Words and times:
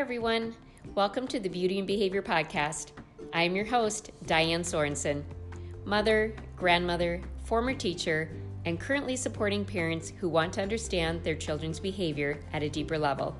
everyone. 0.00 0.54
Welcome 0.94 1.28
to 1.28 1.38
the 1.38 1.50
Beauty 1.50 1.76
and 1.76 1.86
Behavior 1.86 2.22
Podcast. 2.22 2.92
I 3.34 3.42
am 3.42 3.54
your 3.54 3.66
host, 3.66 4.12
Diane 4.24 4.62
Sorensen, 4.62 5.22
mother, 5.84 6.34
grandmother, 6.56 7.20
former 7.44 7.74
teacher, 7.74 8.30
and 8.64 8.80
currently 8.80 9.14
supporting 9.14 9.62
parents 9.62 10.10
who 10.18 10.30
want 10.30 10.54
to 10.54 10.62
understand 10.62 11.22
their 11.22 11.34
children's 11.34 11.78
behavior 11.78 12.40
at 12.54 12.62
a 12.62 12.70
deeper 12.70 12.96
level. 12.96 13.36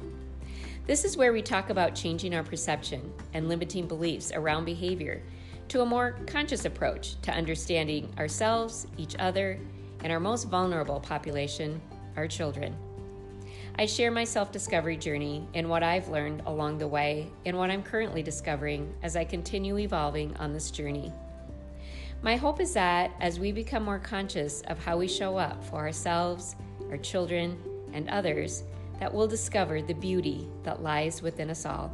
This 0.87 1.07
is 1.07 1.17
where 1.17 1.33
we 1.33 1.41
talk 1.41 1.71
about 1.71 1.95
changing 1.95 2.35
our 2.35 2.45
perception 2.45 3.11
and 3.33 3.49
limiting 3.49 3.89
beliefs 3.89 4.31
around 4.31 4.67
behavior 4.67 5.23
to 5.69 5.81
a 5.81 5.87
more 5.87 6.19
conscious 6.27 6.67
approach 6.67 7.19
to 7.23 7.33
understanding 7.33 8.13
ourselves, 8.19 8.87
each 8.99 9.17
other, 9.19 9.59
and 10.05 10.13
our 10.13 10.21
most 10.21 10.45
vulnerable 10.45 11.01
population, 11.01 11.81
our 12.19 12.29
children. 12.29 12.77
I 13.81 13.87
share 13.87 14.11
my 14.11 14.25
self 14.25 14.53
discovery 14.53 14.99
journey 14.99 15.49
and 15.55 15.67
what 15.67 15.83
I've 15.83 16.11
learned 16.11 16.43
along 16.45 16.77
the 16.77 16.87
way 16.87 17.33
and 17.47 17.57
what 17.57 17.71
I'm 17.71 17.83
currently 17.83 18.23
discovering 18.23 18.95
as 19.03 19.17
I 19.17 19.25
continue 19.25 19.79
evolving 19.79 20.37
on 20.37 20.53
this 20.53 20.71
journey. 20.71 21.11
My 22.21 22.37
hope 22.37 22.61
is 22.61 22.75
that 22.75 23.11
as 23.21 23.41
we 23.41 23.53
become 23.53 23.83
more 23.83 23.99
conscious 23.99 24.61
of 24.67 24.79
how 24.79 24.99
we 24.99 25.09
show 25.09 25.39
up 25.39 25.65
for 25.65 25.77
ourselves, 25.77 26.57
our 26.91 26.99
children, 26.99 27.59
and 27.95 28.07
others, 28.11 28.65
that 28.99 29.15
we'll 29.15 29.27
discover 29.27 29.81
the 29.81 29.95
beauty 29.95 30.47
that 30.63 30.83
lies 30.83 31.23
within 31.23 31.49
us 31.49 31.65
all. 31.65 31.91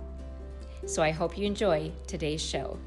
So 0.87 1.05
I 1.05 1.13
hope 1.13 1.39
you 1.39 1.47
enjoy 1.47 1.93
today's 2.09 2.43
show. 2.43 2.81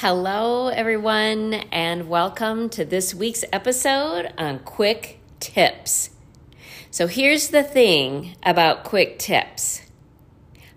Hello, 0.00 0.68
everyone, 0.68 1.54
and 1.72 2.08
welcome 2.08 2.68
to 2.68 2.84
this 2.84 3.12
week's 3.16 3.44
episode 3.52 4.32
on 4.38 4.60
Quick 4.60 5.18
Tips. 5.40 6.10
So, 6.92 7.08
here's 7.08 7.48
the 7.48 7.64
thing 7.64 8.36
about 8.44 8.84
quick 8.84 9.18
tips 9.18 9.82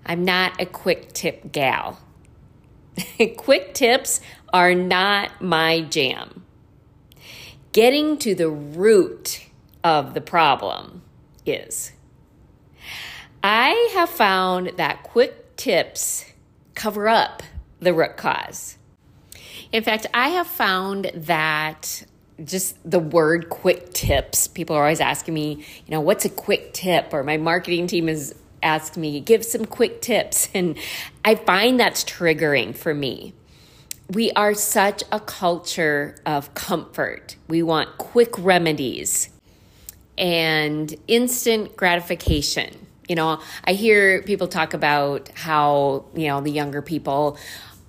I'm 0.03 0.25
not 0.25 0.59
a 0.59 0.65
quick 0.65 1.13
tip 1.13 1.51
gal. 1.51 1.99
quick 3.37 3.75
tips 3.75 4.21
are 4.51 4.73
not 4.73 5.39
my 5.39 5.81
jam. 5.81 6.43
Getting 7.73 8.17
to 8.17 8.33
the 8.33 8.49
root 8.49 9.45
of 9.83 10.15
the 10.15 10.21
problem 10.21 11.03
is. 11.45 11.91
I 13.43 13.91
have 13.93 14.09
found 14.09 14.71
that 14.77 15.03
quick 15.03 15.57
tips 15.57 16.25
cover 16.73 17.07
up 17.07 17.43
the 17.79 17.93
root 17.93 18.17
cause. 18.17 18.79
In 19.71 19.83
fact, 19.83 20.07
I 20.13 20.29
have 20.29 20.47
found 20.47 21.11
that 21.13 22.03
just 22.43 22.77
the 22.89 22.99
word 22.99 23.49
quick 23.49 23.93
tips, 23.93 24.47
people 24.47 24.75
are 24.75 24.83
always 24.83 25.01
asking 25.01 25.33
me, 25.33 25.65
you 25.85 25.91
know, 25.91 26.01
what's 26.01 26.25
a 26.25 26.29
quick 26.29 26.73
tip? 26.73 27.13
Or 27.13 27.23
my 27.23 27.37
marketing 27.37 27.87
team 27.87 28.09
is 28.09 28.35
asking 28.63 29.01
me, 29.01 29.19
give 29.19 29.45
some 29.45 29.65
quick 29.65 30.01
tips. 30.01 30.49
And 30.55 30.77
I 31.23 31.35
find 31.35 31.79
that's 31.79 32.03
triggering 32.03 32.75
for 32.75 32.93
me. 32.93 33.33
We 34.09 34.31
are 34.31 34.53
such 34.53 35.03
a 35.11 35.19
culture 35.19 36.15
of 36.25 36.53
comfort. 36.53 37.37
We 37.47 37.63
want 37.63 37.97
quick 37.97 38.37
remedies 38.37 39.29
and 40.17 40.93
instant 41.07 41.77
gratification. 41.77 42.87
You 43.07 43.15
know, 43.15 43.41
I 43.63 43.73
hear 43.73 44.21
people 44.23 44.47
talk 44.47 44.73
about 44.73 45.29
how, 45.35 46.05
you 46.13 46.27
know, 46.27 46.41
the 46.41 46.51
younger 46.51 46.81
people 46.81 47.37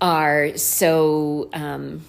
are 0.02 0.54
so 0.58 1.48
um, 1.54 2.04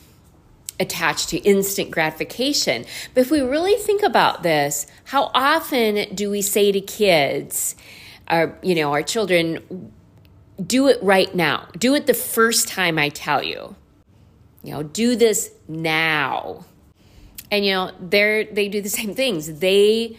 attached 0.80 1.30
to 1.30 1.38
instant 1.38 1.92
gratification. 1.92 2.86
But 3.14 3.22
if 3.22 3.32
we 3.32 3.40
really 3.40 3.76
think 3.76 4.02
about 4.02 4.44
this, 4.44 4.88
how 5.06 5.32
often 5.34 6.14
do 6.14 6.30
we 6.30 6.42
say 6.42 6.72
to 6.72 6.82
kids, 6.82 7.76
our, 8.28 8.58
you 8.64 8.74
know, 8.76 8.92
our 8.92 9.04
children, 9.04 9.92
do 10.66 10.88
it 10.88 11.02
right 11.02 11.34
now. 11.34 11.68
Do 11.78 11.94
it 11.96 12.08
the 12.08 12.14
first 12.14 12.68
time 12.68 12.98
I 12.98 13.10
tell 13.10 13.44
you. 13.44 13.76
You 14.64 14.72
know, 14.72 14.84
do 14.84 15.16
this 15.16 15.52
now. 15.68 16.66
And 17.52 17.66
you 17.66 17.74
know, 17.74 17.92
they're 18.00 18.46
they 18.46 18.70
do 18.70 18.82
the 18.82 18.90
same 18.90 19.14
things. 19.14 19.60
They 19.60 20.18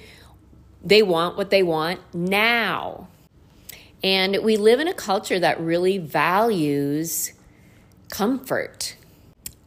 they 0.84 1.02
want 1.02 1.36
what 1.36 1.50
they 1.50 1.62
want 1.62 2.00
now. 2.14 3.08
And 4.02 4.38
we 4.42 4.58
live 4.58 4.80
in 4.80 4.86
a 4.86 4.94
culture 4.94 5.40
that 5.40 5.58
really 5.58 5.96
values 5.96 7.32
comfort 8.10 8.96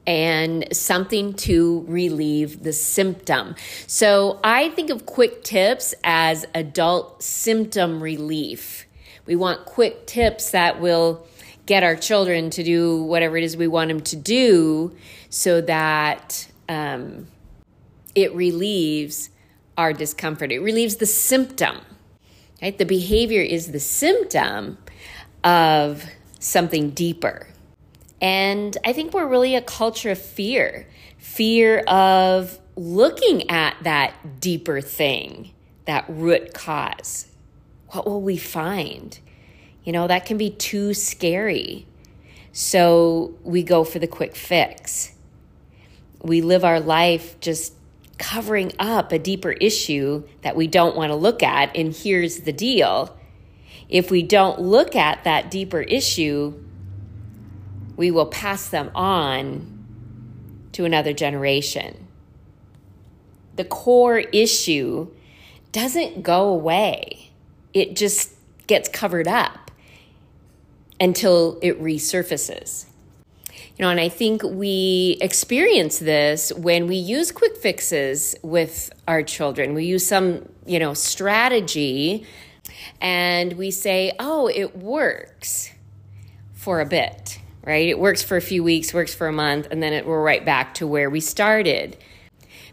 and 0.05 0.65
something 0.71 1.33
to 1.33 1.83
relieve 1.87 2.63
the 2.63 2.71
symptom. 2.71 3.55
So 3.87 4.39
I 4.43 4.69
think 4.69 4.89
of 4.89 5.05
quick 5.05 5.43
tips 5.43 5.93
as 6.03 6.45
adult 6.55 7.21
symptom 7.21 8.01
relief. 8.01 8.85
We 9.25 9.35
want 9.35 9.65
quick 9.65 10.07
tips 10.07 10.51
that 10.51 10.79
will 10.79 11.27
get 11.65 11.83
our 11.83 11.97
children 11.97 12.49
to 12.51 12.63
do 12.63 13.03
whatever 13.03 13.35
it 13.35 13.43
is 13.43 13.57
we 13.57 13.67
want 13.67 13.89
them 13.89 13.99
to 13.99 14.15
do 14.15 14.95
so 15.29 15.59
that 15.59 16.49
um, 16.69 17.27
it 18.15 18.33
relieves 18.33 19.29
our 19.77 19.91
discomfort. 19.91 20.53
It 20.53 20.59
relieves 20.59 20.95
the 20.95 21.05
symptom. 21.05 21.81
Right? 22.61 22.77
The 22.77 22.85
behavior 22.85 23.41
is 23.41 23.73
the 23.73 23.79
symptom 23.79 24.77
of 25.43 26.05
something 26.39 26.91
deeper. 26.91 27.47
And 28.21 28.75
I 28.83 28.93
think 28.93 29.13
we're 29.13 29.27
really 29.27 29.55
a 29.55 29.61
culture 29.61 30.11
of 30.11 30.19
fear 30.19 30.87
fear 31.17 31.79
of 31.79 32.59
looking 32.75 33.49
at 33.49 33.75
that 33.83 34.39
deeper 34.39 34.81
thing, 34.81 35.51
that 35.85 36.05
root 36.07 36.53
cause. 36.53 37.27
What 37.89 38.05
will 38.05 38.21
we 38.21 38.37
find? 38.37 39.19
You 39.83 39.93
know, 39.93 40.07
that 40.07 40.25
can 40.25 40.37
be 40.37 40.49
too 40.49 40.93
scary. 40.93 41.85
So 42.51 43.35
we 43.43 43.63
go 43.63 43.83
for 43.83 43.99
the 43.99 44.07
quick 44.07 44.35
fix. 44.35 45.13
We 46.21 46.41
live 46.41 46.63
our 46.65 46.79
life 46.79 47.39
just 47.39 47.73
covering 48.17 48.71
up 48.79 49.11
a 49.11 49.19
deeper 49.19 49.51
issue 49.51 50.23
that 50.41 50.55
we 50.55 50.67
don't 50.67 50.95
want 50.95 51.11
to 51.11 51.15
look 51.15 51.43
at. 51.43 51.75
And 51.75 51.93
here's 51.93 52.41
the 52.41 52.53
deal 52.53 53.15
if 53.89 54.11
we 54.11 54.23
don't 54.23 54.59
look 54.59 54.95
at 54.95 55.23
that 55.23 55.49
deeper 55.49 55.81
issue, 55.81 56.61
we 57.97 58.11
will 58.11 58.27
pass 58.27 58.69
them 58.69 58.91
on 58.95 59.73
to 60.71 60.85
another 60.85 61.11
generation. 61.11 62.07
The 63.55 63.65
core 63.65 64.19
issue 64.19 65.09
doesn't 65.71 66.21
go 66.21 66.47
away, 66.47 67.31
it 67.73 67.95
just 67.95 68.33
gets 68.67 68.87
covered 68.87 69.27
up 69.27 69.71
until 70.99 71.59
it 71.61 71.81
resurfaces. 71.81 72.85
You 73.77 73.83
know, 73.83 73.89
and 73.89 73.99
I 73.99 74.09
think 74.09 74.41
we 74.43 75.17
experience 75.21 75.99
this 75.99 76.51
when 76.53 76.87
we 76.87 76.95
use 76.95 77.31
quick 77.31 77.57
fixes 77.57 78.35
with 78.41 78.91
our 79.07 79.21
children. 79.21 79.75
We 79.75 79.85
use 79.85 80.05
some, 80.05 80.49
you 80.65 80.79
know, 80.79 80.95
strategy 80.95 82.25
and 82.99 83.53
we 83.53 83.69
say, 83.69 84.13
oh, 84.19 84.47
it 84.47 84.75
works 84.75 85.71
for 86.53 86.81
a 86.81 86.85
bit 86.85 87.39
right? 87.67 87.89
It 87.89 87.99
works 87.99 88.23
for 88.23 88.37
a 88.37 88.41
few 88.41 88.63
weeks, 88.63 88.93
works 88.93 89.13
for 89.13 89.27
a 89.27 89.33
month, 89.33 89.67
and 89.69 89.83
then 89.83 89.91
it, 89.91 90.05
we're 90.07 90.23
right 90.23 90.43
back 90.43 90.73
to 90.75 90.87
where 90.87 91.09
we 91.09 91.19
started 91.19 91.97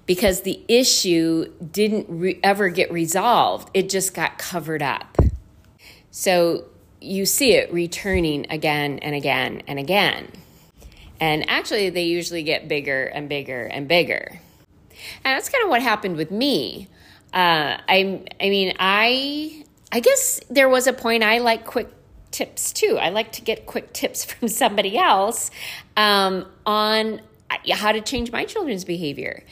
because 0.06 0.43
the 0.43 0.62
issue 0.69 1.53
didn't 1.72 2.06
re- 2.09 2.38
ever 2.44 2.69
get 2.69 2.93
resolved. 2.93 3.71
It 3.75 3.88
just 3.88 4.15
got 4.15 4.38
covered 4.38 4.82
up. 4.82 5.19
So 6.12 6.66
you 7.00 7.27
see 7.27 7.55
it 7.55 7.72
returning 7.72 8.47
again 8.50 9.00
and 9.00 9.16
again 9.16 9.62
and 9.66 9.81
again. 9.81 10.31
And 11.19 11.49
actually, 11.50 11.91
they 11.91 12.05
usually 12.05 12.44
get 12.44 12.69
bigger 12.69 13.06
and 13.06 13.29
bigger 13.29 13.64
and 13.64 13.88
bigger. 13.88 14.41
And 15.25 15.37
that's 15.37 15.49
kind 15.49 15.64
of 15.64 15.70
what 15.70 15.82
happened 15.82 16.17
with 16.17 16.31
me. 16.31 16.87
Uh, 17.32 17.79
I, 17.88 18.23
I 18.41 18.49
mean, 18.49 18.75
I, 18.79 19.64
I 19.91 19.99
guess 19.99 20.41
there 20.50 20.69
was 20.69 20.87
a 20.87 20.93
point 20.93 21.25
I 21.25 21.38
like 21.38 21.64
quick 21.64 21.88
tips 22.34 22.72
too. 22.72 22.98
I 23.00 23.10
like 23.10 23.31
to 23.32 23.42
get 23.42 23.64
quick 23.64 23.92
tips 23.92 24.25
from 24.32 24.48
somebody 24.48 24.98
else 24.98 25.50
um, 25.96 26.46
on 26.66 27.20
how 27.70 27.92
to 27.92 28.00
change 28.00 28.32
my 28.32 28.44
children's 28.44 28.84
behavior. 28.84 29.44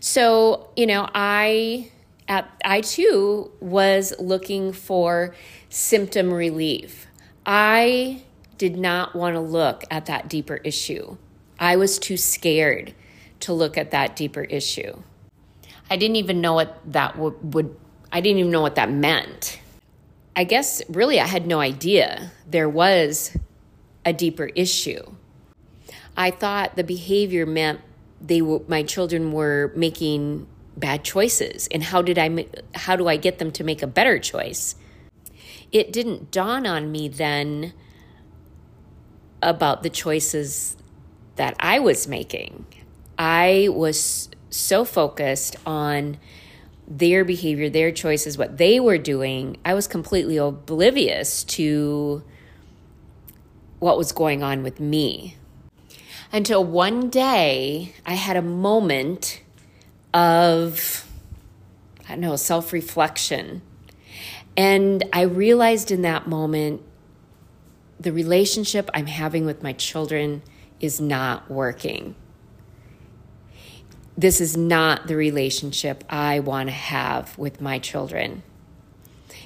So, 0.00 0.70
you 0.76 0.86
know, 0.86 1.08
I 1.14 1.90
I 2.28 2.80
too 2.80 3.52
was 3.60 4.12
looking 4.18 4.72
for 4.72 5.34
symptom 5.68 6.32
relief. 6.32 7.06
I 7.44 8.22
did 8.58 8.76
not 8.76 9.14
want 9.14 9.34
to 9.34 9.40
look 9.40 9.84
at 9.90 10.06
that 10.06 10.28
deeper 10.28 10.56
issue. 10.56 11.18
I 11.60 11.76
was 11.76 11.98
too 11.98 12.16
scared 12.16 12.94
to 13.40 13.52
look 13.52 13.78
at 13.78 13.90
that 13.92 14.16
deeper 14.16 14.42
issue. 14.42 15.02
I 15.88 15.96
didn't 15.96 16.16
even 16.16 16.40
know 16.40 16.54
what 16.54 16.80
that 16.92 17.16
would, 17.16 17.54
would 17.54 17.76
I 18.10 18.20
didn't 18.20 18.38
even 18.38 18.50
know 18.50 18.62
what 18.62 18.74
that 18.74 18.90
meant. 18.90 19.60
I 20.36 20.44
guess 20.44 20.82
really 20.88 21.18
I 21.18 21.26
had 21.26 21.46
no 21.46 21.60
idea 21.60 22.30
there 22.46 22.68
was 22.68 23.34
a 24.04 24.12
deeper 24.12 24.50
issue. 24.54 25.02
I 26.14 26.30
thought 26.30 26.76
the 26.76 26.84
behavior 26.84 27.46
meant 27.46 27.80
they 28.20 28.42
were, 28.42 28.60
my 28.68 28.82
children 28.82 29.32
were 29.32 29.72
making 29.74 30.46
bad 30.76 31.04
choices 31.04 31.68
and 31.68 31.82
how 31.82 32.02
did 32.02 32.18
I 32.18 32.46
how 32.74 32.96
do 32.96 33.08
I 33.08 33.16
get 33.16 33.38
them 33.38 33.50
to 33.52 33.64
make 33.64 33.82
a 33.82 33.86
better 33.86 34.18
choice? 34.18 34.74
It 35.72 35.90
didn't 35.90 36.30
dawn 36.30 36.66
on 36.66 36.92
me 36.92 37.08
then 37.08 37.72
about 39.42 39.82
the 39.82 39.90
choices 39.90 40.76
that 41.36 41.56
I 41.58 41.78
was 41.78 42.06
making. 42.06 42.66
I 43.18 43.68
was 43.70 44.28
so 44.50 44.84
focused 44.84 45.56
on 45.64 46.18
their 46.88 47.24
behavior, 47.24 47.68
their 47.68 47.90
choices, 47.90 48.38
what 48.38 48.58
they 48.58 48.78
were 48.80 48.98
doing. 48.98 49.56
I 49.64 49.74
was 49.74 49.88
completely 49.88 50.36
oblivious 50.36 51.44
to 51.44 52.22
what 53.78 53.98
was 53.98 54.12
going 54.12 54.42
on 54.42 54.62
with 54.62 54.80
me. 54.80 55.36
Until 56.32 56.64
one 56.64 57.08
day 57.08 57.94
I 58.04 58.14
had 58.14 58.36
a 58.36 58.42
moment 58.42 59.42
of, 60.12 61.06
I 62.06 62.10
don't 62.10 62.20
know, 62.20 62.36
self 62.36 62.72
reflection. 62.72 63.62
And 64.56 65.04
I 65.12 65.22
realized 65.22 65.90
in 65.90 66.02
that 66.02 66.26
moment 66.26 66.82
the 67.98 68.12
relationship 68.12 68.90
I'm 68.94 69.06
having 69.06 69.44
with 69.44 69.62
my 69.62 69.72
children 69.72 70.42
is 70.80 71.00
not 71.00 71.50
working. 71.50 72.14
This 74.16 74.40
is 74.40 74.56
not 74.56 75.08
the 75.08 75.16
relationship 75.16 76.04
I 76.08 76.40
want 76.40 76.68
to 76.68 76.74
have 76.74 77.36
with 77.36 77.60
my 77.60 77.78
children. 77.78 78.42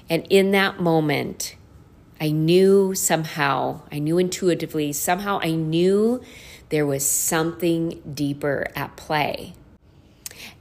And 0.09 0.27
in 0.31 0.53
that 0.53 0.81
moment, 0.81 1.57
I 2.21 2.31
knew 2.31 2.95
somehow, 2.95 3.83
I 3.91 3.99
knew 3.99 4.19
intuitively, 4.19 4.93
somehow 4.93 5.41
I 5.43 5.53
knew 5.53 6.21
there 6.69 6.87
was 6.87 7.05
something 7.05 8.01
deeper 8.15 8.69
at 8.77 8.97
play. 8.97 9.55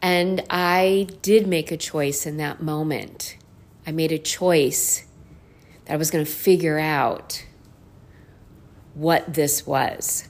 And 0.01 0.43
I 0.49 1.07
did 1.21 1.45
make 1.45 1.71
a 1.71 1.77
choice 1.77 2.25
in 2.25 2.37
that 2.37 2.61
moment. 2.61 3.37
I 3.85 3.91
made 3.91 4.11
a 4.11 4.17
choice 4.17 5.05
that 5.85 5.93
I 5.93 5.97
was 5.97 6.09
going 6.09 6.23
to 6.23 6.31
figure 6.31 6.79
out 6.79 7.45
what 8.93 9.33
this 9.33 9.67
was. 9.67 10.28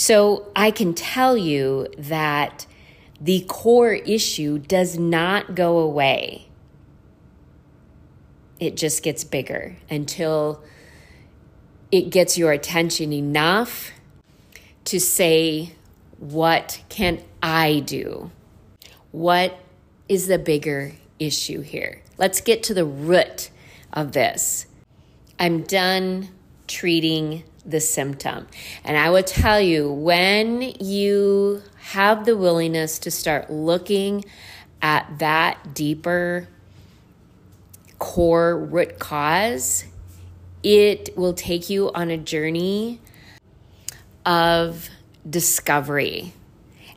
So 0.00 0.46
I 0.54 0.70
can 0.70 0.94
tell 0.94 1.36
you 1.36 1.88
that 1.98 2.68
the 3.20 3.44
core 3.48 3.94
issue 3.94 4.60
does 4.60 4.96
not 4.96 5.56
go 5.56 5.78
away. 5.78 6.46
It 8.60 8.76
just 8.76 9.02
gets 9.02 9.24
bigger 9.24 9.74
until 9.90 10.62
it 11.90 12.10
gets 12.10 12.38
your 12.38 12.52
attention 12.52 13.12
enough 13.12 13.90
to 14.84 15.00
say, 15.00 15.72
What 16.18 16.80
can 16.88 17.20
I 17.42 17.80
do? 17.80 18.30
What 19.10 19.58
is 20.08 20.28
the 20.28 20.38
bigger 20.38 20.92
issue 21.18 21.62
here? 21.62 22.02
Let's 22.18 22.40
get 22.40 22.62
to 22.62 22.72
the 22.72 22.84
root 22.84 23.50
of 23.92 24.12
this. 24.12 24.66
I'm 25.40 25.62
done 25.62 26.28
treating 26.68 27.42
the 27.68 27.80
symptom. 27.80 28.48
And 28.82 28.96
I 28.96 29.10
will 29.10 29.22
tell 29.22 29.60
you, 29.60 29.92
when 29.92 30.62
you 30.80 31.62
have 31.76 32.24
the 32.24 32.36
willingness 32.36 32.98
to 33.00 33.10
start 33.10 33.50
looking 33.50 34.24
at 34.80 35.18
that 35.18 35.74
deeper 35.74 36.48
core 37.98 38.56
root 38.56 38.98
cause, 38.98 39.84
it 40.62 41.16
will 41.16 41.34
take 41.34 41.68
you 41.68 41.92
on 41.92 42.10
a 42.10 42.16
journey 42.16 43.00
of 44.24 44.88
discovery. 45.28 46.32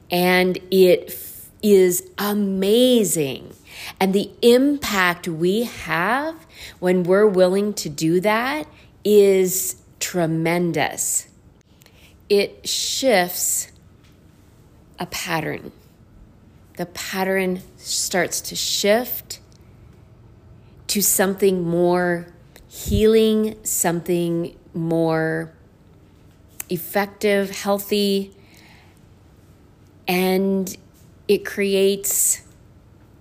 And 0.09 0.57
it 0.71 1.17
is 1.61 2.09
amazing. 2.17 3.53
And 3.99 4.13
the 4.13 4.31
impact 4.41 5.27
we 5.27 5.63
have 5.63 6.35
when 6.79 7.03
we're 7.03 7.27
willing 7.27 7.73
to 7.75 7.89
do 7.89 8.19
that 8.21 8.67
is 9.03 9.80
tremendous. 10.01 11.27
It 12.27 12.67
shifts 12.67 13.71
a 14.99 15.05
pattern. 15.05 15.71
The 16.77 16.87
pattern 16.87 17.61
starts 17.77 18.41
to 18.41 18.55
shift 18.55 19.39
to 20.87 21.01
something 21.01 21.63
more 21.63 22.27
healing, 22.67 23.55
something 23.63 24.57
more 24.73 25.53
effective, 26.69 27.51
healthy, 27.51 28.33
and 30.07 30.75
it 31.27 31.45
creates 31.45 32.41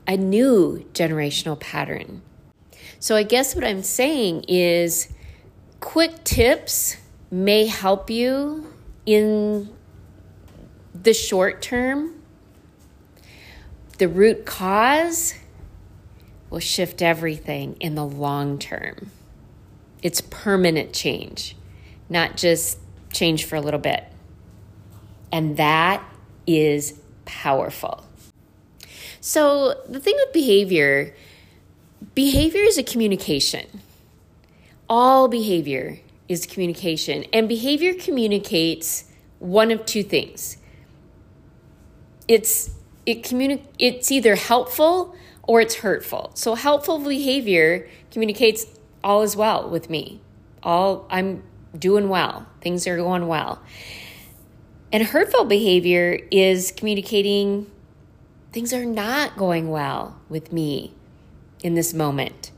a 0.06 0.16
new 0.16 0.84
generational 0.92 1.58
pattern. 1.58 2.22
So, 2.98 3.16
I 3.16 3.22
guess 3.22 3.54
what 3.54 3.64
I'm 3.64 3.82
saying 3.82 4.44
is 4.48 5.08
quick 5.80 6.22
tips 6.24 6.96
may 7.30 7.66
help 7.66 8.10
you 8.10 8.72
in 9.06 9.68
the 10.94 11.14
short 11.14 11.62
term. 11.62 12.14
The 13.98 14.08
root 14.08 14.46
cause 14.46 15.34
will 16.48 16.60
shift 16.60 17.02
everything 17.02 17.76
in 17.80 17.94
the 17.94 18.04
long 18.04 18.58
term. 18.58 19.10
It's 20.02 20.20
permanent 20.20 20.92
change, 20.92 21.56
not 22.08 22.36
just 22.36 22.78
change 23.12 23.44
for 23.44 23.56
a 23.56 23.60
little 23.60 23.80
bit. 23.80 24.04
And 25.32 25.56
that 25.56 26.02
is 26.46 27.00
powerful. 27.24 28.06
So, 29.20 29.74
the 29.86 30.00
thing 30.00 30.16
with 30.16 30.32
behavior, 30.32 31.14
behavior 32.14 32.62
is 32.62 32.78
a 32.78 32.82
communication 32.82 33.66
all 34.90 35.28
behavior 35.28 36.00
is 36.28 36.44
communication, 36.46 37.24
and 37.32 37.48
behavior 37.48 37.94
communicates 37.94 39.04
one 39.38 39.70
of 39.70 39.86
two 39.86 40.02
things. 40.02 40.58
It's 42.26 42.70
it 43.06 43.22
communi- 43.22 43.64
it's 43.78 44.10
either 44.10 44.34
helpful 44.34 45.14
or 45.44 45.60
it's 45.60 45.76
hurtful. 45.76 46.32
So 46.34 46.54
helpful 46.54 46.98
behavior 46.98 47.88
communicates 48.10 48.66
all 49.02 49.22
is 49.22 49.36
well 49.36 49.70
with 49.70 49.88
me. 49.88 50.20
All 50.62 51.06
I'm 51.08 51.44
doing 51.78 52.08
well. 52.08 52.46
Things 52.60 52.86
are 52.86 52.96
going 52.96 53.26
well. 53.26 53.62
And 54.92 55.04
hurtful 55.04 55.44
behavior 55.44 56.18
is 56.30 56.72
communicating 56.72 57.70
things 58.52 58.72
are 58.72 58.84
not 58.84 59.36
going 59.36 59.70
well 59.70 60.20
with 60.28 60.52
me 60.52 60.92
in 61.62 61.74
this 61.74 61.94
moment. 61.94 62.50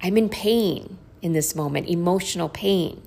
I'm 0.00 0.16
in 0.16 0.28
pain 0.28 0.98
in 1.22 1.32
this 1.32 1.54
moment, 1.54 1.88
emotional 1.88 2.48
pain. 2.48 3.02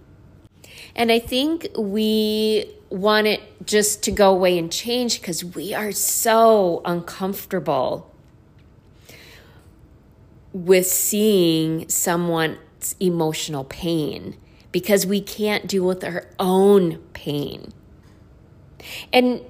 And 0.95 1.11
I 1.11 1.19
think 1.19 1.67
we 1.77 2.65
want 2.89 3.27
it 3.27 3.41
just 3.65 4.03
to 4.03 4.11
go 4.11 4.31
away 4.31 4.57
and 4.57 4.71
change 4.71 5.19
because 5.19 5.43
we 5.43 5.73
are 5.73 5.91
so 5.91 6.81
uncomfortable 6.85 8.11
with 10.51 10.85
seeing 10.85 11.89
someone's 11.89 12.95
emotional 12.99 13.63
pain 13.63 14.37
because 14.71 15.05
we 15.05 15.19
can't 15.19 15.67
deal 15.67 15.85
with 15.85 16.03
our 16.03 16.27
own 16.39 16.97
pain. 17.13 17.73
And 19.11 19.41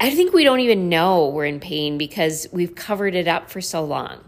I 0.00 0.10
think 0.10 0.34
we 0.34 0.44
don't 0.44 0.60
even 0.60 0.88
know 0.88 1.28
we're 1.28 1.46
in 1.46 1.60
pain 1.60 1.96
because 1.96 2.46
we've 2.52 2.74
covered 2.74 3.14
it 3.14 3.26
up 3.26 3.50
for 3.50 3.60
so 3.60 3.82
long 3.82 4.27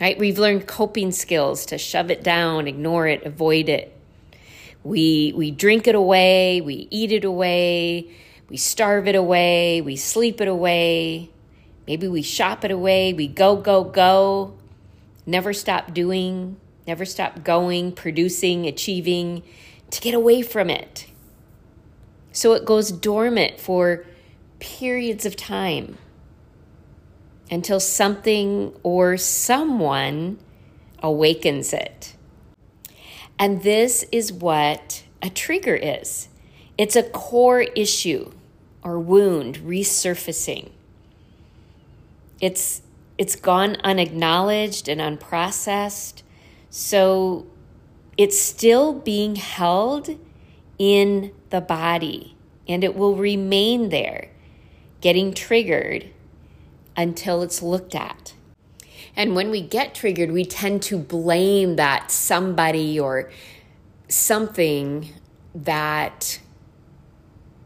right? 0.00 0.18
We've 0.18 0.38
learned 0.38 0.66
coping 0.66 1.12
skills 1.12 1.66
to 1.66 1.78
shove 1.78 2.10
it 2.10 2.22
down, 2.22 2.66
ignore 2.66 3.06
it, 3.06 3.24
avoid 3.24 3.68
it. 3.68 3.92
We, 4.84 5.32
we 5.34 5.50
drink 5.50 5.86
it 5.86 5.94
away, 5.94 6.60
we 6.60 6.86
eat 6.90 7.12
it 7.12 7.24
away, 7.24 8.10
we 8.48 8.56
starve 8.56 9.08
it 9.08 9.16
away, 9.16 9.80
we 9.80 9.96
sleep 9.96 10.40
it 10.40 10.48
away. 10.48 11.30
Maybe 11.86 12.08
we 12.08 12.22
shop 12.22 12.64
it 12.64 12.70
away, 12.70 13.12
we 13.12 13.26
go, 13.26 13.56
go, 13.56 13.84
go, 13.84 14.56
never 15.24 15.52
stop 15.52 15.92
doing, 15.92 16.56
never 16.86 17.04
stop 17.04 17.42
going, 17.42 17.92
producing, 17.92 18.66
achieving 18.66 19.42
to 19.90 20.00
get 20.00 20.14
away 20.14 20.42
from 20.42 20.70
it. 20.70 21.06
So 22.32 22.52
it 22.52 22.64
goes 22.64 22.92
dormant 22.92 23.58
for 23.58 24.04
periods 24.58 25.24
of 25.24 25.36
time 25.36 25.98
until 27.50 27.80
something 27.80 28.74
or 28.82 29.16
someone 29.16 30.38
awakens 31.02 31.72
it. 31.72 32.14
And 33.38 33.62
this 33.62 34.04
is 34.10 34.32
what 34.32 35.04
a 35.22 35.30
trigger 35.30 35.76
is 35.76 36.28
it's 36.78 36.96
a 36.96 37.02
core 37.02 37.62
issue 37.62 38.32
or 38.82 38.98
wound 38.98 39.56
resurfacing. 39.58 40.70
It's, 42.40 42.82
it's 43.16 43.34
gone 43.34 43.76
unacknowledged 43.82 44.88
and 44.88 45.00
unprocessed, 45.00 46.22
so 46.68 47.46
it's 48.18 48.38
still 48.38 48.92
being 48.92 49.36
held 49.36 50.18
in 50.78 51.32
the 51.50 51.60
body 51.62 52.36
and 52.68 52.84
it 52.84 52.94
will 52.94 53.16
remain 53.16 53.88
there 53.88 54.30
getting 55.00 55.32
triggered 55.32 56.10
until 56.96 57.42
it's 57.42 57.62
looked 57.62 57.94
at. 57.94 58.34
And 59.16 59.34
when 59.34 59.50
we 59.50 59.62
get 59.62 59.94
triggered, 59.94 60.30
we 60.30 60.44
tend 60.44 60.82
to 60.84 60.98
blame 60.98 61.76
that 61.76 62.10
somebody 62.10 63.00
or 63.00 63.30
something 64.08 65.08
that 65.54 66.38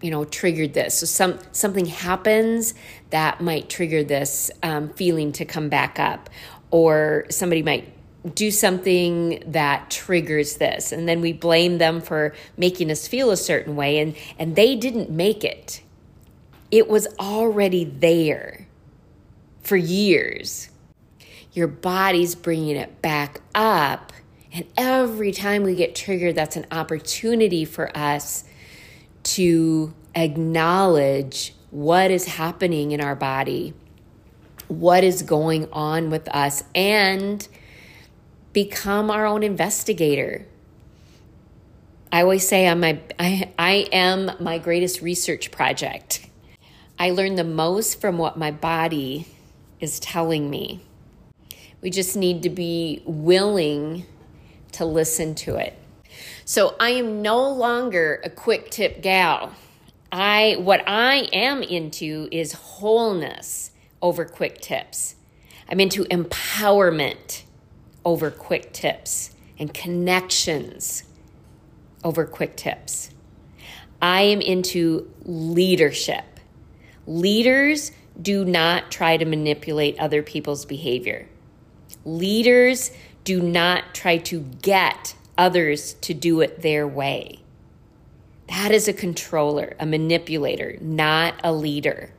you 0.00 0.10
know 0.10 0.24
triggered 0.24 0.74
this. 0.74 0.98
So 0.98 1.06
some 1.06 1.38
something 1.52 1.86
happens 1.86 2.74
that 3.10 3.40
might 3.40 3.68
trigger 3.68 4.04
this 4.04 4.50
um, 4.62 4.90
feeling 4.90 5.32
to 5.32 5.44
come 5.44 5.68
back 5.68 5.98
up 5.98 6.30
or 6.70 7.26
somebody 7.30 7.62
might 7.62 7.92
do 8.34 8.50
something 8.50 9.42
that 9.46 9.90
triggers 9.90 10.56
this. 10.56 10.92
And 10.92 11.08
then 11.08 11.20
we 11.20 11.32
blame 11.32 11.78
them 11.78 12.00
for 12.00 12.34
making 12.56 12.90
us 12.90 13.08
feel 13.08 13.30
a 13.30 13.36
certain 13.36 13.74
way 13.74 13.98
and 13.98 14.16
and 14.38 14.54
they 14.54 14.76
didn't 14.76 15.10
make 15.10 15.42
it. 15.42 15.82
It 16.70 16.88
was 16.88 17.08
already 17.18 17.84
there 17.84 18.68
for 19.62 19.76
years 19.76 20.70
your 21.52 21.66
body's 21.66 22.34
bringing 22.34 22.76
it 22.76 23.02
back 23.02 23.40
up 23.54 24.12
and 24.52 24.66
every 24.76 25.32
time 25.32 25.62
we 25.62 25.74
get 25.74 25.94
triggered 25.94 26.34
that's 26.34 26.56
an 26.56 26.66
opportunity 26.70 27.64
for 27.64 27.96
us 27.96 28.44
to 29.22 29.92
acknowledge 30.14 31.54
what 31.70 32.10
is 32.10 32.24
happening 32.24 32.92
in 32.92 33.00
our 33.00 33.14
body 33.14 33.74
what 34.70 35.02
is 35.02 35.22
going 35.22 35.68
on 35.72 36.10
with 36.10 36.28
us 36.28 36.62
and 36.76 37.48
become 38.52 39.10
our 39.10 39.26
own 39.26 39.42
investigator. 39.42 40.46
I 42.12 42.22
always 42.22 42.46
say 42.46 42.68
I'm 42.68 42.80
my 42.80 43.00
I, 43.18 43.52
I 43.58 43.88
am 43.92 44.30
my 44.40 44.58
greatest 44.58 45.00
research 45.00 45.50
project. 45.50 46.26
I 46.98 47.10
learn 47.10 47.34
the 47.34 47.44
most 47.44 48.00
from 48.00 48.18
what 48.18 48.36
my 48.36 48.50
body 48.50 49.26
is 49.80 50.00
telling 50.00 50.50
me. 50.50 50.80
We 51.80 51.90
just 51.90 52.16
need 52.16 52.42
to 52.42 52.50
be 52.50 53.02
willing 53.06 54.04
to 54.72 54.84
listen 54.84 55.34
to 55.36 55.56
it. 55.56 55.76
So 56.44 56.74
I 56.78 56.90
am 56.90 57.22
no 57.22 57.48
longer 57.48 58.20
a 58.24 58.30
quick 58.30 58.70
tip 58.70 59.02
gal. 59.02 59.54
I 60.12 60.56
what 60.58 60.82
I 60.86 61.28
am 61.32 61.62
into 61.62 62.28
is 62.32 62.52
wholeness 62.52 63.70
over 64.02 64.24
quick 64.24 64.60
tips. 64.60 65.14
I'm 65.68 65.80
into 65.80 66.04
empowerment 66.04 67.44
over 68.04 68.30
quick 68.30 68.72
tips 68.72 69.30
and 69.58 69.72
connections 69.72 71.04
over 72.02 72.26
quick 72.26 72.56
tips. 72.56 73.10
I 74.02 74.22
am 74.22 74.40
into 74.40 75.10
leadership. 75.22 76.24
Leaders 77.06 77.92
do 78.20 78.44
not 78.44 78.90
try 78.90 79.16
to 79.16 79.24
manipulate 79.24 79.98
other 79.98 80.22
people's 80.22 80.64
behavior. 80.64 81.28
Leaders 82.04 82.90
do 83.24 83.40
not 83.40 83.94
try 83.94 84.18
to 84.18 84.40
get 84.62 85.14
others 85.36 85.94
to 85.94 86.14
do 86.14 86.40
it 86.40 86.62
their 86.62 86.86
way. 86.86 87.40
That 88.48 88.72
is 88.72 88.88
a 88.88 88.92
controller, 88.92 89.76
a 89.78 89.86
manipulator, 89.86 90.76
not 90.80 91.34
a 91.44 91.52
leader. 91.52 92.10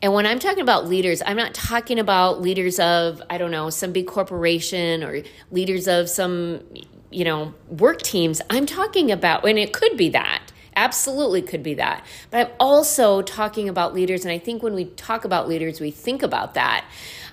And 0.00 0.12
when 0.12 0.26
I'm 0.26 0.38
talking 0.38 0.62
about 0.62 0.88
leaders, 0.88 1.22
I'm 1.24 1.36
not 1.36 1.54
talking 1.54 1.98
about 1.98 2.40
leaders 2.40 2.78
of, 2.78 3.22
I 3.28 3.38
don't 3.38 3.50
know, 3.50 3.70
some 3.70 3.92
big 3.92 4.06
corporation 4.06 5.02
or 5.02 5.22
leaders 5.50 5.88
of 5.88 6.08
some, 6.08 6.62
you 7.10 7.24
know, 7.24 7.54
work 7.68 8.02
teams. 8.02 8.40
I'm 8.50 8.66
talking 8.66 9.10
about, 9.10 9.44
and 9.46 9.58
it 9.58 9.72
could 9.72 9.96
be 9.96 10.08
that. 10.10 10.51
Absolutely 10.74 11.42
could 11.42 11.62
be 11.62 11.74
that. 11.74 12.04
But 12.30 12.48
I'm 12.48 12.52
also 12.58 13.22
talking 13.22 13.68
about 13.68 13.94
leaders, 13.94 14.24
and 14.24 14.32
I 14.32 14.38
think 14.38 14.62
when 14.62 14.74
we 14.74 14.86
talk 14.86 15.24
about 15.24 15.48
leaders, 15.48 15.80
we 15.80 15.90
think 15.90 16.22
about 16.22 16.54
that. 16.54 16.84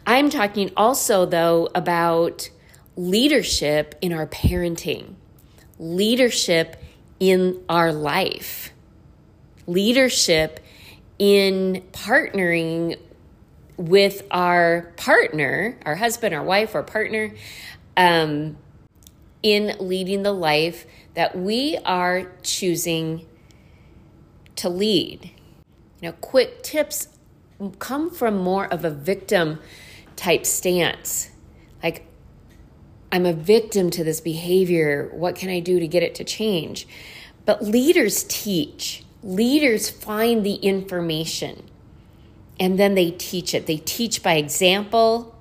I'm 0.05 0.29
talking 0.29 0.71
also, 0.75 1.25
though, 1.25 1.69
about 1.73 2.49
leadership 2.95 3.95
in 4.01 4.11
our 4.11 4.27
parenting, 4.27 5.15
leadership 5.77 6.75
in 7.19 7.63
our 7.69 7.93
life, 7.93 8.71
leadership 9.67 10.59
in 11.17 11.83
partnering 11.93 12.97
with 13.77 14.23
our 14.31 14.93
partner, 14.97 15.77
our 15.85 15.95
husband, 15.95 16.35
our 16.35 16.43
wife, 16.43 16.75
our 16.75 16.83
partner, 16.83 17.33
um, 17.95 18.57
in 19.41 19.75
leading 19.79 20.23
the 20.23 20.33
life 20.33 20.85
that 21.15 21.37
we 21.37 21.77
are 21.85 22.31
choosing 22.43 23.25
to 24.55 24.69
lead. 24.69 25.31
You 26.01 26.09
know, 26.09 26.11
quick 26.13 26.63
tips 26.63 27.09
come 27.79 28.09
from 28.09 28.37
more 28.37 28.65
of 28.67 28.85
a 28.85 28.89
victim 28.89 29.59
type 30.15 30.45
stance. 30.45 31.29
Like, 31.83 32.05
I'm 33.11 33.25
a 33.25 33.33
victim 33.33 33.89
to 33.91 34.03
this 34.03 34.21
behavior. 34.21 35.09
What 35.13 35.35
can 35.35 35.49
I 35.49 35.59
do 35.59 35.79
to 35.79 35.87
get 35.87 36.03
it 36.03 36.15
to 36.15 36.23
change? 36.23 36.87
But 37.45 37.63
leaders 37.63 38.25
teach 38.27 39.03
leaders 39.23 39.89
find 39.89 40.45
the 40.45 40.55
information 40.55 41.69
and 42.59 42.77
then 42.77 42.95
they 42.95 43.11
teach 43.11 43.53
it. 43.53 43.67
They 43.67 43.77
teach 43.77 44.21
by 44.21 44.33
example. 44.33 45.35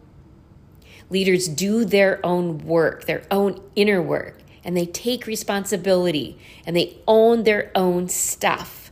Leaders 1.10 1.48
do 1.48 1.84
their 1.84 2.24
own 2.24 2.58
work, 2.58 3.06
their 3.06 3.22
own 3.30 3.60
inner 3.74 4.00
work, 4.00 4.37
and 4.64 4.76
they 4.76 4.86
take 4.86 5.26
responsibility 5.26 6.38
and 6.66 6.76
they 6.76 6.98
own 7.06 7.44
their 7.44 7.70
own 7.74 8.08
stuff 8.08 8.90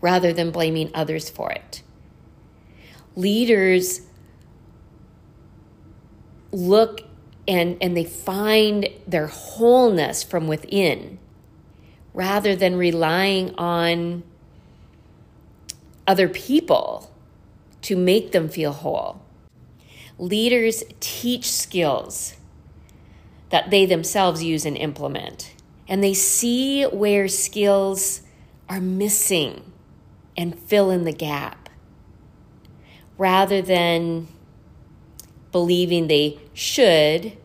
rather 0.00 0.32
than 0.32 0.50
blaming 0.50 0.90
others 0.94 1.28
for 1.28 1.50
it. 1.50 1.82
Leaders 3.16 4.02
look 6.52 7.02
and, 7.46 7.76
and 7.80 7.96
they 7.96 8.04
find 8.04 8.88
their 9.06 9.26
wholeness 9.26 10.22
from 10.22 10.46
within 10.46 11.18
rather 12.12 12.56
than 12.56 12.76
relying 12.76 13.54
on 13.56 14.22
other 16.06 16.28
people 16.28 17.10
to 17.82 17.96
make 17.96 18.32
them 18.32 18.48
feel 18.48 18.72
whole. 18.72 19.22
Leaders 20.18 20.82
teach 20.98 21.50
skills 21.50 22.34
that 23.50 23.70
they 23.70 23.86
themselves 23.86 24.42
use 24.42 24.64
and 24.64 24.76
implement, 24.76 25.54
and 25.88 26.02
they 26.02 26.14
see 26.14 26.84
where 26.84 27.28
skills 27.28 28.22
are 28.68 28.80
missing 28.80 29.72
and 30.36 30.58
fill 30.58 30.90
in 30.90 31.04
the 31.04 31.12
gap 31.12 31.68
rather 33.18 33.60
than 33.60 34.28
believing 35.52 36.06
they 36.06 36.38
should 36.54 37.36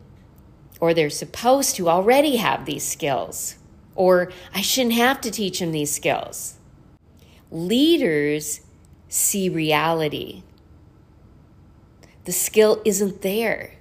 or 0.80 0.94
they're 0.94 1.10
supposed 1.10 1.76
to 1.76 1.88
already 1.88 2.36
have 2.36 2.64
these 2.64 2.86
skills 2.86 3.56
or 3.96 4.30
I 4.54 4.60
shouldn't 4.60 4.94
have 4.94 5.20
to 5.22 5.30
teach 5.30 5.58
them 5.58 5.72
these 5.72 5.92
skills. 5.92 6.58
Leaders 7.50 8.60
see 9.08 9.48
reality. 9.48 10.42
The 12.24 12.32
skill 12.32 12.82
isn't 12.84 13.22
there. 13.22 13.75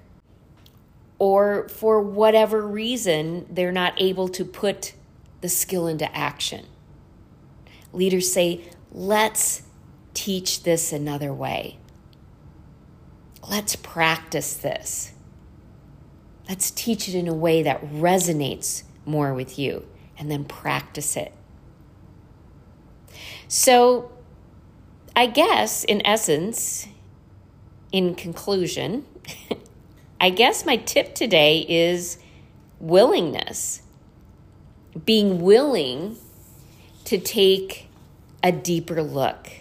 Or 1.18 1.70
for 1.70 2.02
whatever 2.02 2.66
reason, 2.66 3.46
they're 3.50 3.72
not 3.72 3.94
able 3.98 4.28
to 4.30 4.44
put 4.44 4.94
the 5.42 5.50
skill 5.50 5.88
into 5.88 6.14
action. 6.16 6.66
Leaders 7.94 8.32
say, 8.32 8.62
let's 8.92 9.64
teach 10.14 10.64
this 10.64 10.92
another 10.92 11.34
way. 11.34 11.78
Let's 13.50 13.76
practice 13.76 14.56
this. 14.56 15.14
Let's 16.50 16.72
teach 16.72 17.08
it 17.08 17.16
in 17.16 17.28
a 17.28 17.34
way 17.34 17.64
that 17.64 17.82
resonates 17.86 18.84
more 19.06 19.34
with 19.34 19.58
you 19.58 19.86
and 20.18 20.30
then 20.30 20.46
practice 20.46 21.16
it. 21.16 21.34
So, 23.48 24.12
I 25.16 25.28
guess 25.28 25.84
in 25.84 26.06
essence, 26.06 26.88
in 27.92 28.16
conclusion, 28.16 29.06
I 30.26 30.32
guess 30.32 30.66
my 30.66 30.78
tip 30.78 31.14
today 31.14 31.64
is 31.70 32.18
willingness. 32.80 33.84
Being 35.06 35.40
willing 35.40 36.18
to 37.04 37.20
take 37.20 37.90
a 38.42 38.52
deeper 38.52 39.04
look. 39.04 39.52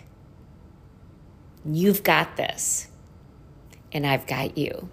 You've 1.66 2.02
got 2.02 2.38
this, 2.38 2.88
and 3.92 4.06
I've 4.06 4.26
got 4.26 4.56
you. 4.56 4.88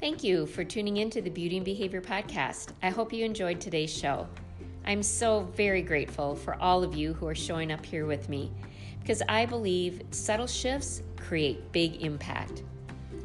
Thank 0.00 0.24
you 0.24 0.46
for 0.46 0.64
tuning 0.64 0.96
in 0.96 1.10
to 1.10 1.22
the 1.22 1.30
Beauty 1.30 1.58
and 1.58 1.64
Behavior 1.64 2.02
Podcast. 2.02 2.70
I 2.82 2.90
hope 2.90 3.12
you 3.12 3.24
enjoyed 3.24 3.60
today's 3.60 3.96
show. 3.96 4.26
I'm 4.84 5.04
so 5.04 5.42
very 5.54 5.82
grateful 5.82 6.34
for 6.34 6.60
all 6.60 6.82
of 6.82 6.96
you 6.96 7.12
who 7.12 7.28
are 7.28 7.36
showing 7.36 7.70
up 7.70 7.86
here 7.86 8.04
with 8.04 8.28
me 8.28 8.50
because 9.00 9.22
I 9.28 9.46
believe 9.46 10.02
subtle 10.10 10.46
shifts 10.46 11.02
create 11.16 11.72
big 11.72 12.02
impact. 12.02 12.62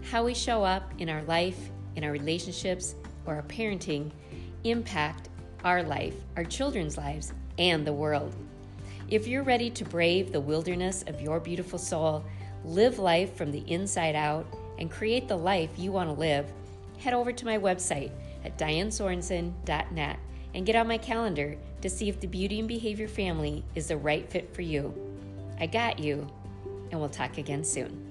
How 0.09 0.23
we 0.25 0.33
show 0.33 0.63
up 0.63 0.91
in 0.99 1.09
our 1.09 1.23
life, 1.23 1.69
in 1.95 2.03
our 2.03 2.11
relationships, 2.11 2.95
or 3.25 3.35
our 3.35 3.43
parenting 3.43 4.11
impact 4.63 5.29
our 5.63 5.83
life, 5.83 6.15
our 6.35 6.43
children's 6.43 6.97
lives, 6.97 7.33
and 7.57 7.85
the 7.85 7.93
world. 7.93 8.35
If 9.09 9.27
you're 9.27 9.43
ready 9.43 9.69
to 9.71 9.85
brave 9.85 10.31
the 10.31 10.41
wilderness 10.41 11.03
of 11.07 11.21
your 11.21 11.39
beautiful 11.39 11.79
soul, 11.79 12.25
live 12.65 12.99
life 12.99 13.35
from 13.35 13.51
the 13.51 13.63
inside 13.71 14.15
out, 14.15 14.45
and 14.79 14.89
create 14.89 15.27
the 15.27 15.37
life 15.37 15.69
you 15.77 15.91
want 15.91 16.09
to 16.09 16.19
live, 16.19 16.51
head 16.97 17.13
over 17.13 17.31
to 17.31 17.45
my 17.45 17.57
website 17.57 18.11
at 18.43 18.57
dianesorensen.net 18.57 20.19
and 20.53 20.65
get 20.65 20.75
on 20.75 20.87
my 20.87 20.97
calendar 20.97 21.57
to 21.81 21.89
see 21.89 22.09
if 22.09 22.19
the 22.19 22.27
Beauty 22.27 22.59
and 22.59 22.67
Behavior 22.67 23.07
family 23.07 23.63
is 23.75 23.87
the 23.87 23.97
right 23.97 24.29
fit 24.29 24.53
for 24.53 24.61
you. 24.61 25.12
I 25.59 25.67
got 25.67 25.99
you, 25.99 26.27
and 26.91 26.99
we'll 26.99 27.09
talk 27.09 27.37
again 27.37 27.63
soon. 27.63 28.02